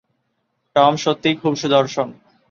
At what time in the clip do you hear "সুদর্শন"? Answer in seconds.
1.55-2.07